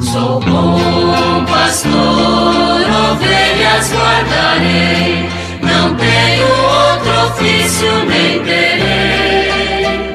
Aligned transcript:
Sou 0.00 0.38
bom 0.40 1.44
pastor, 1.44 1.92
ovelhas 3.10 3.92
guardarei, 3.92 5.28
não 5.60 5.96
tenho 5.96 6.46
outro 6.46 7.10
ofício 7.26 7.88
nem 8.06 8.40
terei. 8.44 10.12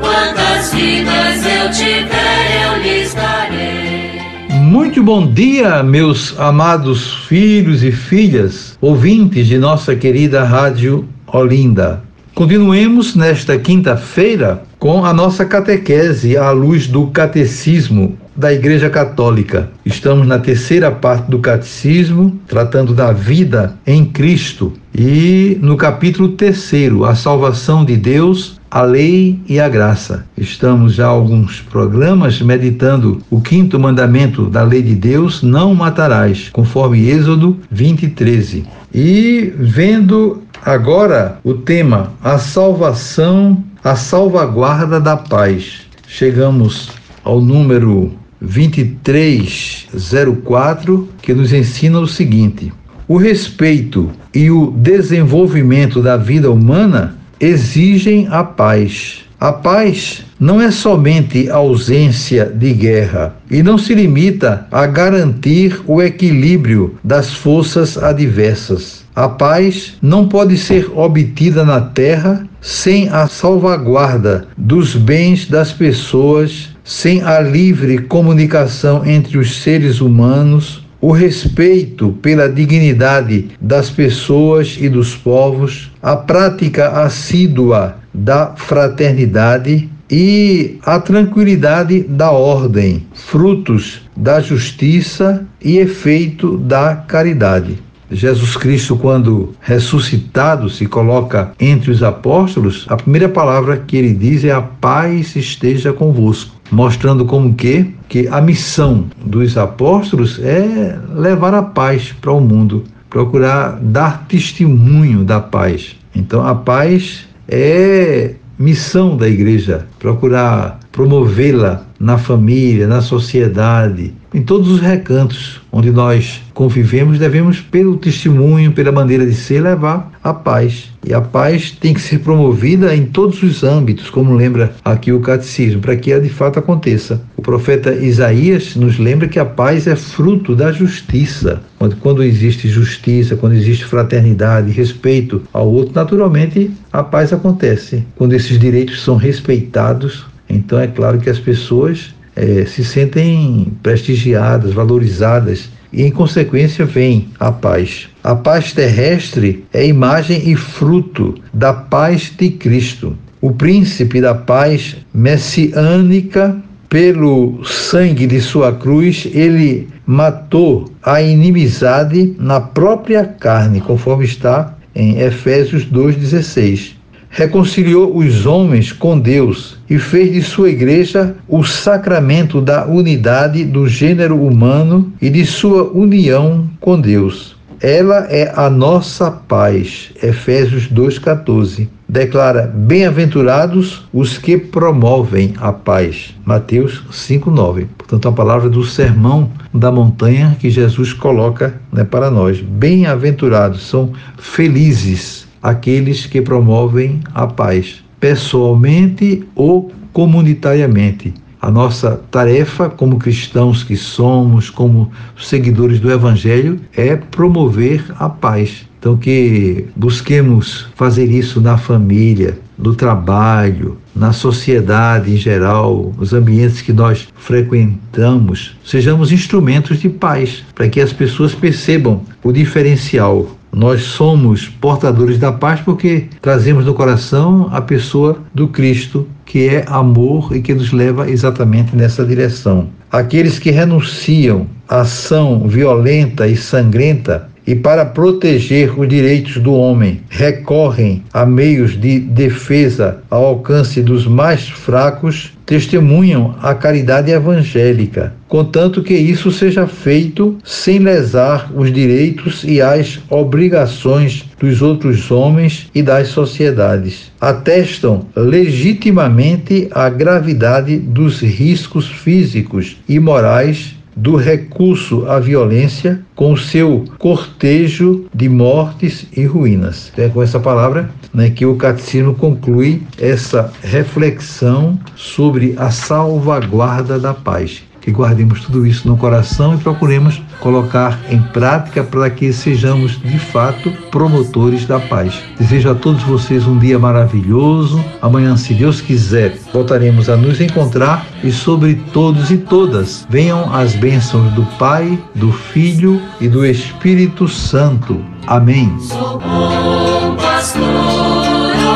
Quantas 0.00 0.74
vidas 0.74 1.46
eu 1.46 1.70
tiver, 1.70 2.64
eu 2.64 2.82
lhes 2.82 3.14
darei. 3.14 4.20
Muito 4.50 5.00
bom 5.00 5.32
dia, 5.32 5.80
meus 5.84 6.38
amados 6.38 7.14
filhos 7.28 7.84
e 7.84 7.92
filhas, 7.92 8.76
ouvintes 8.80 9.46
de 9.46 9.58
nossa 9.58 9.94
querida 9.94 10.42
Rádio 10.42 11.08
Olinda. 11.28 12.02
Continuemos 12.34 13.14
nesta 13.14 13.56
quinta-feira 13.56 14.64
com 14.76 15.04
a 15.04 15.12
nossa 15.12 15.44
catequese 15.44 16.36
à 16.36 16.50
luz 16.50 16.88
do 16.88 17.06
catecismo 17.06 18.18
da 18.36 18.52
Igreja 18.52 18.90
Católica. 18.90 19.70
Estamos 19.84 20.26
na 20.26 20.38
terceira 20.38 20.90
parte 20.90 21.30
do 21.30 21.38
catecismo, 21.38 22.38
tratando 22.46 22.92
da 22.92 23.12
vida 23.12 23.76
em 23.86 24.04
Cristo, 24.04 24.72
e 24.94 25.58
no 25.60 25.76
capítulo 25.76 26.30
terceiro, 26.30 27.04
a 27.04 27.14
salvação 27.14 27.84
de 27.84 27.96
Deus, 27.96 28.60
a 28.70 28.82
lei 28.82 29.40
e 29.48 29.60
a 29.60 29.68
graça. 29.68 30.24
Estamos 30.36 30.94
já 30.94 31.06
alguns 31.06 31.60
programas 31.60 32.40
meditando 32.40 33.20
o 33.30 33.40
quinto 33.40 33.78
mandamento 33.78 34.46
da 34.46 34.62
lei 34.62 34.82
de 34.82 34.94
Deus, 34.94 35.42
não 35.42 35.74
matarás, 35.74 36.48
conforme 36.52 37.08
Êxodo 37.08 37.58
20, 37.70 38.08
13. 38.08 38.64
E 38.92 39.52
vendo 39.56 40.42
agora 40.64 41.38
o 41.44 41.54
tema, 41.54 42.12
a 42.22 42.38
salvação, 42.38 43.62
a 43.82 43.94
salvaguarda 43.94 45.00
da 45.00 45.16
paz. 45.16 45.82
Chegamos 46.06 46.90
ao 47.24 47.40
número 47.40 48.12
2304, 48.44 51.08
que 51.20 51.34
nos 51.34 51.52
ensina 51.52 51.98
o 51.98 52.06
seguinte: 52.06 52.72
o 53.08 53.16
respeito 53.16 54.12
e 54.34 54.50
o 54.50 54.70
desenvolvimento 54.70 56.00
da 56.00 56.16
vida 56.16 56.50
humana 56.50 57.16
exigem 57.40 58.28
a 58.30 58.44
paz. 58.44 59.24
A 59.38 59.52
paz 59.52 60.24
não 60.40 60.60
é 60.60 60.70
somente 60.70 61.50
ausência 61.50 62.46
de 62.46 62.72
guerra 62.72 63.36
e 63.50 63.62
não 63.62 63.76
se 63.76 63.94
limita 63.94 64.66
a 64.70 64.86
garantir 64.86 65.82
o 65.86 66.00
equilíbrio 66.00 66.94
das 67.04 67.34
forças 67.34 67.98
adversas. 67.98 69.04
A 69.14 69.28
paz 69.28 69.94
não 70.00 70.26
pode 70.26 70.56
ser 70.56 70.90
obtida 70.96 71.64
na 71.64 71.80
terra 71.80 72.46
sem 72.64 73.10
a 73.10 73.28
salvaguarda 73.28 74.48
dos 74.56 74.96
bens 74.96 75.46
das 75.46 75.70
pessoas 75.70 76.70
sem 76.82 77.22
a 77.22 77.38
livre 77.38 77.98
comunicação 77.98 79.04
entre 79.04 79.36
os 79.36 79.62
seres 79.62 80.00
humanos, 80.00 80.82
o 80.98 81.12
respeito 81.12 82.12
pela 82.22 82.48
dignidade 82.48 83.50
das 83.60 83.90
pessoas 83.90 84.78
e 84.80 84.88
dos 84.88 85.14
povos, 85.14 85.92
a 86.02 86.16
prática 86.16 87.02
assídua 87.02 87.96
da 88.14 88.54
fraternidade 88.56 89.90
e 90.10 90.78
a 90.86 90.98
tranquilidade 90.98 92.00
da 92.00 92.30
ordem, 92.30 93.06
frutos 93.12 94.00
da 94.16 94.40
justiça 94.40 95.46
e 95.62 95.76
efeito 95.76 96.56
da 96.56 96.96
caridade. 96.96 97.78
Jesus 98.14 98.56
Cristo, 98.56 98.96
quando 98.96 99.54
ressuscitado, 99.60 100.70
se 100.70 100.86
coloca 100.86 101.52
entre 101.58 101.90
os 101.90 102.02
apóstolos, 102.02 102.86
a 102.88 102.96
primeira 102.96 103.28
palavra 103.28 103.76
que 103.76 103.96
ele 103.96 104.14
diz 104.14 104.44
é: 104.44 104.52
A 104.52 104.62
paz 104.62 105.34
esteja 105.36 105.92
convosco 105.92 106.54
mostrando 106.70 107.24
como 107.24 107.54
que 107.54 107.94
que 108.08 108.28
a 108.28 108.40
missão 108.40 109.06
dos 109.24 109.56
apóstolos 109.56 110.38
é 110.42 110.98
levar 111.12 111.54
a 111.54 111.62
paz 111.62 112.12
para 112.20 112.32
o 112.32 112.40
mundo, 112.40 112.84
procurar 113.10 113.78
dar 113.80 114.26
testemunho 114.26 115.24
da 115.24 115.40
paz. 115.40 115.96
Então 116.14 116.46
a 116.46 116.54
paz 116.54 117.26
é 117.48 118.34
missão 118.58 119.16
da 119.16 119.28
igreja, 119.28 119.86
procurar 119.98 120.78
promovê-la 120.92 121.84
na 122.04 122.18
família, 122.18 122.86
na 122.86 123.00
sociedade, 123.00 124.12
em 124.34 124.42
todos 124.42 124.70
os 124.70 124.80
recantos 124.80 125.60
onde 125.72 125.90
nós 125.90 126.42
convivemos, 126.52 127.18
devemos, 127.18 127.60
pelo 127.60 127.96
testemunho, 127.96 128.72
pela 128.72 128.92
maneira 128.92 129.24
de 129.24 129.34
ser, 129.34 129.62
levar 129.62 130.12
a 130.22 130.34
paz. 130.34 130.90
E 131.06 131.14
a 131.14 131.20
paz 131.20 131.70
tem 131.70 131.94
que 131.94 132.00
ser 132.00 132.18
promovida 132.18 132.94
em 132.94 133.06
todos 133.06 133.42
os 133.42 133.62
âmbitos, 133.62 134.10
como 134.10 134.34
lembra 134.34 134.74
aqui 134.84 135.12
o 135.12 135.20
catecismo, 135.20 135.80
para 135.80 135.96
que 135.96 136.12
ela 136.12 136.20
de 136.20 136.28
fato 136.28 136.58
aconteça. 136.58 137.22
O 137.36 137.42
profeta 137.42 137.94
Isaías 137.94 138.76
nos 138.76 138.98
lembra 138.98 139.28
que 139.28 139.38
a 139.38 139.44
paz 139.44 139.86
é 139.86 139.96
fruto 139.96 140.54
da 140.54 140.70
justiça. 140.70 141.62
Quando, 141.78 141.96
quando 141.96 142.22
existe 142.22 142.68
justiça, 142.68 143.36
quando 143.36 143.54
existe 143.54 143.84
fraternidade, 143.86 144.72
respeito 144.72 145.42
ao 145.52 145.70
outro, 145.70 145.94
naturalmente 145.94 146.70
a 146.92 147.02
paz 147.02 147.32
acontece. 147.32 148.04
Quando 148.14 148.34
esses 148.34 148.58
direitos 148.58 149.02
são 149.02 149.16
respeitados, 149.16 150.26
então 150.48 150.78
é 150.78 150.86
claro 150.86 151.18
que 151.18 151.30
as 151.30 151.38
pessoas 151.38 152.14
é, 152.36 152.64
se 152.64 152.84
sentem 152.84 153.72
prestigiadas, 153.82 154.72
valorizadas 154.72 155.70
e, 155.92 156.02
em 156.02 156.10
consequência, 156.10 156.84
vem 156.84 157.28
a 157.38 157.52
paz. 157.52 158.08
A 158.22 158.34
paz 158.34 158.72
terrestre 158.72 159.64
é 159.72 159.86
imagem 159.86 160.50
e 160.50 160.56
fruto 160.56 161.34
da 161.52 161.72
paz 161.72 162.32
de 162.36 162.50
Cristo. 162.50 163.16
O 163.40 163.52
príncipe 163.52 164.20
da 164.20 164.34
paz 164.34 164.96
messiânica, 165.12 166.56
pelo 166.88 167.62
sangue 167.64 168.26
de 168.26 168.40
sua 168.40 168.72
cruz, 168.72 169.28
ele 169.32 169.88
matou 170.06 170.90
a 171.02 171.20
inimizade 171.22 172.34
na 172.38 172.60
própria 172.60 173.24
carne, 173.24 173.80
conforme 173.80 174.24
está 174.24 174.76
em 174.94 175.20
Efésios 175.20 175.84
2,16 175.84 176.94
reconciliou 177.34 178.16
os 178.16 178.46
homens 178.46 178.92
com 178.92 179.18
Deus 179.18 179.76
e 179.90 179.98
fez 179.98 180.32
de 180.32 180.40
sua 180.40 180.70
igreja 180.70 181.34
o 181.48 181.64
sacramento 181.64 182.60
da 182.60 182.86
unidade 182.86 183.64
do 183.64 183.88
gênero 183.88 184.40
humano 184.40 185.12
e 185.20 185.28
de 185.28 185.44
sua 185.44 185.82
união 185.82 186.70
com 186.80 186.98
Deus. 186.98 187.56
Ela 187.80 188.28
é 188.30 188.52
a 188.54 188.70
nossa 188.70 189.32
paz. 189.32 190.12
Efésios 190.22 190.88
2,14. 190.88 191.88
Declara: 192.08 192.72
Bem-aventurados 192.72 194.04
os 194.12 194.38
que 194.38 194.56
promovem 194.56 195.54
a 195.58 195.72
paz. 195.72 196.34
Mateus 196.44 197.02
5,9. 197.10 197.86
Portanto, 197.98 198.28
a 198.28 198.32
palavra 198.32 198.70
do 198.70 198.84
sermão 198.84 199.50
da 199.72 199.90
montanha 199.90 200.56
que 200.60 200.70
Jesus 200.70 201.12
coloca 201.12 201.74
né, 201.92 202.04
para 202.04 202.30
nós. 202.30 202.60
Bem-aventurados, 202.60 203.88
são 203.88 204.12
felizes 204.38 205.43
aqueles 205.64 206.26
que 206.26 206.42
promovem 206.42 207.20
a 207.32 207.46
paz, 207.46 208.04
pessoalmente 208.20 209.42
ou 209.56 209.90
comunitariamente. 210.12 211.32
A 211.58 211.70
nossa 211.70 212.20
tarefa, 212.30 212.90
como 212.90 213.18
cristãos 213.18 213.82
que 213.82 213.96
somos, 213.96 214.68
como 214.68 215.10
seguidores 215.40 215.98
do 215.98 216.12
Evangelho, 216.12 216.78
é 216.94 217.16
promover 217.16 218.04
a 218.18 218.28
paz. 218.28 218.86
Então, 218.98 219.16
que 219.16 219.86
busquemos 219.96 220.86
fazer 220.94 221.30
isso 221.30 221.62
na 221.62 221.78
família, 221.78 222.58
no 222.78 222.94
trabalho, 222.94 223.96
na 224.14 224.34
sociedade 224.34 225.32
em 225.32 225.38
geral, 225.38 226.12
nos 226.18 226.34
ambientes 226.34 226.82
que 226.82 226.92
nós 226.92 227.28
frequentamos, 227.36 228.76
sejamos 228.84 229.32
instrumentos 229.32 229.98
de 229.98 230.10
paz, 230.10 230.62
para 230.74 230.88
que 230.90 231.00
as 231.00 231.12
pessoas 231.12 231.54
percebam 231.54 232.22
o 232.42 232.52
diferencial 232.52 233.48
nós 233.74 234.02
somos 234.02 234.68
portadores 234.68 235.38
da 235.38 235.50
paz 235.50 235.80
porque 235.80 236.28
trazemos 236.40 236.86
no 236.86 236.94
coração 236.94 237.68
a 237.72 237.80
pessoa 237.80 238.38
do 238.54 238.68
Cristo, 238.68 239.26
que 239.44 239.68
é 239.68 239.84
amor 239.88 240.54
e 240.56 240.62
que 240.62 240.74
nos 240.74 240.92
leva 240.92 241.28
exatamente 241.28 241.96
nessa 241.96 242.24
direção. 242.24 242.88
Aqueles 243.10 243.58
que 243.58 243.70
renunciam 243.70 244.66
à 244.88 245.00
ação 245.00 245.66
violenta 245.68 246.46
e 246.46 246.56
sangrenta 246.56 247.48
e 247.66 247.74
para 247.74 248.04
proteger 248.04 248.98
os 248.98 249.08
direitos 249.08 249.56
do 249.58 249.72
homem 249.72 250.20
recorrem 250.28 251.22
a 251.32 251.46
meios 251.46 251.98
de 251.98 252.18
defesa 252.18 253.18
ao 253.30 253.44
alcance 253.44 254.02
dos 254.02 254.26
mais 254.26 254.68
fracos, 254.68 255.52
testemunham 255.64 256.54
a 256.60 256.74
caridade 256.74 257.30
evangélica, 257.30 258.34
contanto 258.46 259.02
que 259.02 259.14
isso 259.14 259.50
seja 259.50 259.86
feito 259.86 260.58
sem 260.62 260.98
lesar 260.98 261.72
os 261.74 261.90
direitos 261.90 262.64
e 262.64 262.82
as 262.82 263.18
obrigações 263.30 264.44
dos 264.58 264.82
outros 264.82 265.30
homens 265.30 265.88
e 265.94 266.02
das 266.02 266.28
sociedades. 266.28 267.32
Atestam 267.40 268.26
legitimamente 268.36 269.88
a 269.90 270.08
gravidade 270.10 270.98
dos 270.98 271.40
riscos 271.40 272.08
físicos 272.08 272.98
e 273.08 273.18
morais 273.18 273.94
do 274.16 274.36
recurso 274.36 275.26
à 275.28 275.38
violência 275.40 276.20
com 276.34 276.52
o 276.52 276.58
seu 276.58 277.04
cortejo 277.18 278.26
de 278.34 278.48
mortes 278.48 279.26
e 279.36 279.44
ruínas. 279.44 280.12
É 280.16 280.28
com 280.28 280.42
essa 280.42 280.60
palavra 280.60 281.10
né, 281.32 281.50
que 281.50 281.66
o 281.66 281.76
catecismo 281.76 282.34
conclui 282.34 283.02
essa 283.18 283.72
reflexão 283.82 284.98
sobre 285.16 285.74
a 285.76 285.90
salvaguarda 285.90 287.18
da 287.18 287.34
paz. 287.34 287.82
Que 288.04 288.10
guardemos 288.10 288.60
tudo 288.60 288.86
isso 288.86 289.08
no 289.08 289.16
coração 289.16 289.74
e 289.74 289.78
procuremos 289.78 290.42
colocar 290.60 291.18
em 291.30 291.40
prática 291.40 292.04
para 292.04 292.28
que 292.28 292.52
sejamos 292.52 293.18
de 293.18 293.38
fato 293.38 293.90
promotores 294.10 294.84
da 294.84 295.00
paz. 295.00 295.42
Desejo 295.58 295.90
a 295.90 295.94
todos 295.94 296.22
vocês 296.22 296.66
um 296.66 296.78
dia 296.78 296.98
maravilhoso. 296.98 298.04
Amanhã, 298.20 298.58
se 298.58 298.74
Deus 298.74 299.00
quiser, 299.00 299.56
voltaremos 299.72 300.28
a 300.28 300.36
nos 300.36 300.60
encontrar 300.60 301.26
e 301.42 301.50
sobre 301.50 301.94
todos 302.12 302.50
e 302.50 302.58
todas 302.58 303.26
venham 303.30 303.74
as 303.74 303.94
bênçãos 303.94 304.52
do 304.52 304.64
Pai, 304.78 305.18
do 305.34 305.50
Filho 305.50 306.20
e 306.38 306.46
do 306.46 306.64
Espírito 306.66 307.48
Santo. 307.48 308.22
Amém. 308.46 308.94
Sou 309.00 309.40
bom 309.40 310.36
pastor, 310.36 310.82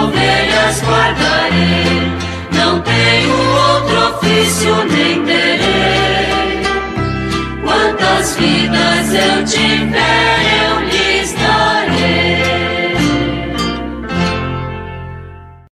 ovelhas 0.04 0.82
guardarei, 0.82 2.12
não 2.54 2.80
tenho 2.80 3.30
outro 3.30 4.16
ofício 4.16 4.74
nem 4.90 5.22
terei. 5.26 5.47
Eu 9.14 9.44
tiver 9.44 10.37